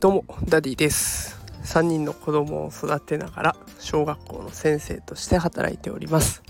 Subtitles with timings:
[0.00, 1.40] どうもダディです。
[1.64, 6.44] 3人の子供を育てながら小学校の先生として働いております。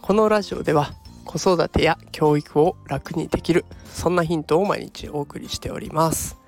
[0.00, 0.94] このラジオでは
[1.26, 6.38] 子育てや教育を楽にできるそんなヒントを毎日お送りしております。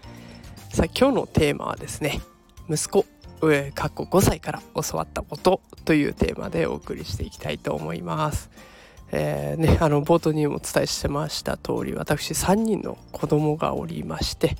[0.72, 2.18] さあ今日のテーマはですね
[2.70, 3.04] 息子
[3.42, 8.48] 上かっこ5歳から教わったことというテーマでお送りしていきたいと思います。
[9.12, 14.56] えー、ね、あの冒頭にもお伝えしてました通り私3人の子供がおりまして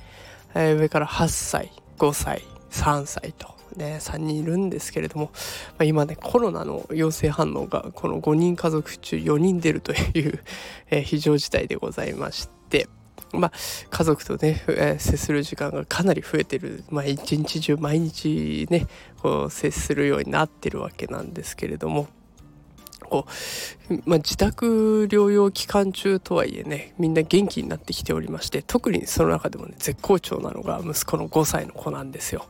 [0.55, 5.31] えー、上から8歳5歳3歳とね3人いるんですけれども、ま
[5.79, 10.43] あ、今ねコロナの陽性反応がこの5人家族中4人出るという、
[10.89, 12.87] え、非常事態でございまして
[13.31, 13.51] まあ、
[13.91, 18.87] 家族とね、えー、接する時間がかなり増えてる、まあ、一日中毎日ね
[19.21, 22.07] こう接するようになってるわけなんですけれども
[23.07, 23.25] こ
[23.89, 32.45] う、まあ、自宅療養期間中とはいえねみんな元気になってきておりまして特にその中でもね絶好調なのが息子の5歳の子なんですよ。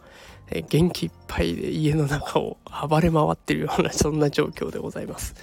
[0.52, 2.58] え元気いっぱいで家の中を
[2.88, 5.36] 暴れ回ってるような そんな状況でございます。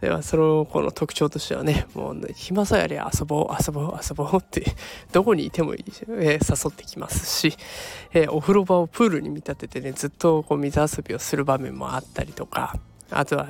[0.00, 4.74] ではその子の特徴としてはねもう、ね、暇さえあれ遊ぼう遊ぼう遊ぼう って
[5.12, 7.54] どこにいてもいい、えー、誘ってきますし、
[8.14, 12.76] えー、お風呂場をプールに見立ててねずっとこう水遊びをする場面もあったりとか
[13.10, 13.46] あとは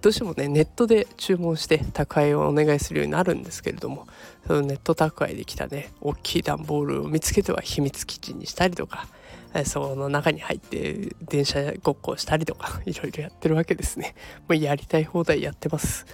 [0.00, 4.06] どうしてもねネットで注文して宅配をお願いするようになるんですけれども
[4.46, 9.06] そのネット宅配できたね大きい段ボールを見つけては秘密基地にしたりとか
[9.66, 14.14] その中に入って電車ごっこをしたりとか いろいろやってるわけですね。
[14.48, 16.06] もうやりたい放題やってます。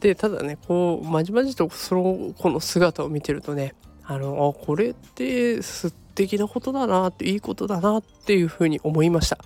[0.00, 9.38] でただねこうまじまじとそのこの姿を見てるとねあのあこれって素敵なことだなっていいことだなっていうふうに思いました。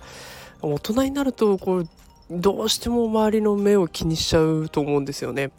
[0.61, 1.89] 大人になるとこう
[2.31, 5.51] どうしても周りの目を気にしちゃうと思うんですよね。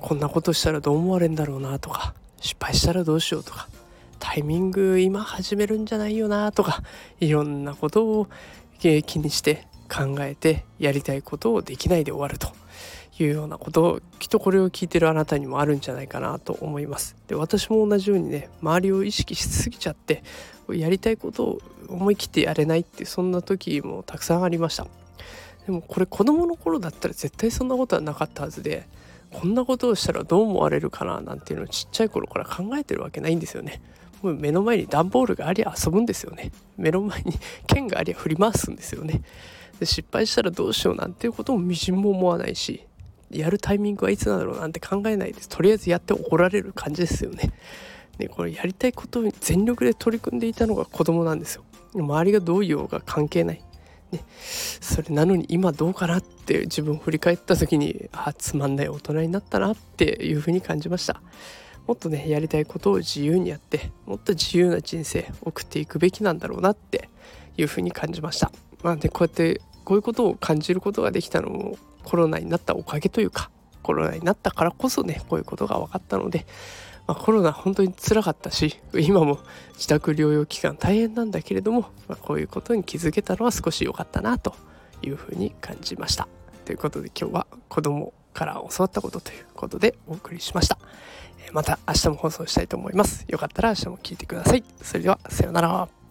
[0.00, 3.68] こんなことしたらどう思われるんだろうなとか失敗したらどうしようとか
[4.18, 6.82] タイミング今始めるんじゃないよなとか
[7.20, 8.28] いろんなことを
[8.78, 12.48] 気にして考えてやりたいことをできないで終わると
[13.18, 17.16] いうようなこときっとこれを聞いてるあなたにもあるんじゃないかなと思います。
[17.28, 20.22] で私も同じようにね周りを意識しすぎちゃって
[20.68, 24.86] やりたいことを思い切ってやれないってそんな時もたくさんありました。
[25.66, 28.86] でもこれ子供の頃だったら絶対そんなことはなかったはずで
[29.32, 33.82] こんなことをしたらどう思われるかななんていうのをちっちゃい頃から考えてるわけないんですよね。
[34.22, 36.52] もう目の前に段ボールがありゃ遊ぶんですよね。
[36.76, 37.34] 目の前に
[37.66, 39.22] 剣がありゃ振り回すんですよね。
[39.80, 42.86] で失敗したらどうしようなんていうこともみじんも思わないし
[43.30, 47.52] やるタイミングはいつなんだろうなんて考えないですとりあえずやって怒られる感じですよね。
[48.18, 51.64] でこれやりたいことに全力で取り組んでいたのが子供なんですよ。
[51.94, 53.62] 周りがどう言おうが関係ない。
[54.14, 54.24] ね、
[54.80, 61.20] それなのに今どうかなって自分を振り返った時にあつまんない大人になったなっていうふうに感じました。
[61.86, 67.10] もっとねやりたいことを自由にやってもっと自由な人生送っていくべきなんだろうなって
[67.58, 68.50] いうふうに感じました。
[68.82, 73.50] まあねこうやってこういうことを感じることができたのもコロナになったおかげというか
[73.84, 76.46] コロナになったからこそねこういうことが分かったので
[77.06, 79.38] まあ、コロナ本当につらかったし今も
[79.74, 84.54] 自宅療養期間大変なんだけれども、まあ、こういうことに気づけたのは少し良かったなと
[85.02, 86.28] いうふうに感じました。
[86.64, 90.78] ということで今日は子供から教わったことということでお送りしました。
[91.52, 93.26] また明日も放送したいと思います。
[93.28, 94.64] よかったら明日も聞いてください。
[94.80, 96.03] それではさようなら。